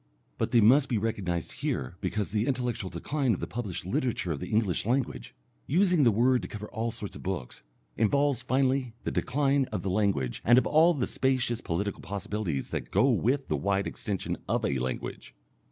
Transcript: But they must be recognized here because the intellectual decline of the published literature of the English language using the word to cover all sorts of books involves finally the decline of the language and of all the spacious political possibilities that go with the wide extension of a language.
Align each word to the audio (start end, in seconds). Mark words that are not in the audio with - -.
But 0.39 0.49
they 0.49 0.61
must 0.61 0.89
be 0.89 0.97
recognized 0.97 1.51
here 1.61 1.95
because 2.01 2.31
the 2.31 2.47
intellectual 2.47 2.89
decline 2.89 3.35
of 3.35 3.39
the 3.39 3.45
published 3.45 3.85
literature 3.85 4.31
of 4.31 4.39
the 4.39 4.49
English 4.49 4.83
language 4.87 5.35
using 5.67 6.01
the 6.01 6.09
word 6.11 6.41
to 6.41 6.47
cover 6.47 6.67
all 6.69 6.89
sorts 6.91 7.15
of 7.15 7.21
books 7.21 7.61
involves 7.97 8.41
finally 8.41 8.95
the 9.03 9.11
decline 9.11 9.65
of 9.65 9.83
the 9.83 9.91
language 9.91 10.41
and 10.43 10.57
of 10.57 10.65
all 10.65 10.95
the 10.95 11.05
spacious 11.05 11.61
political 11.61 12.01
possibilities 12.01 12.71
that 12.71 12.89
go 12.89 13.11
with 13.11 13.47
the 13.47 13.55
wide 13.55 13.85
extension 13.85 14.37
of 14.49 14.65
a 14.65 14.79
language. 14.79 15.35